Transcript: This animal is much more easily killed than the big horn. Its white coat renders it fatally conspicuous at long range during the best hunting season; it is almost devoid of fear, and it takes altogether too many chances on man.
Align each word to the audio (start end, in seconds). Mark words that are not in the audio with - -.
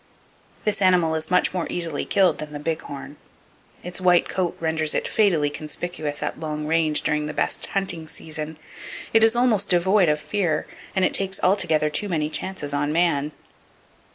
This 0.63 0.81
animal 0.81 1.13
is 1.13 1.29
much 1.29 1.53
more 1.53 1.67
easily 1.69 2.05
killed 2.05 2.39
than 2.39 2.53
the 2.53 2.59
big 2.59 2.81
horn. 2.81 3.17
Its 3.83 4.01
white 4.01 4.27
coat 4.27 4.57
renders 4.59 4.95
it 4.95 5.07
fatally 5.07 5.51
conspicuous 5.51 6.23
at 6.23 6.39
long 6.39 6.65
range 6.65 7.03
during 7.03 7.27
the 7.27 7.35
best 7.35 7.63
hunting 7.67 8.07
season; 8.07 8.57
it 9.13 9.23
is 9.23 9.35
almost 9.35 9.69
devoid 9.69 10.09
of 10.09 10.19
fear, 10.19 10.65
and 10.95 11.05
it 11.05 11.13
takes 11.13 11.39
altogether 11.43 11.91
too 11.91 12.09
many 12.09 12.31
chances 12.31 12.73
on 12.73 12.91
man. 12.91 13.31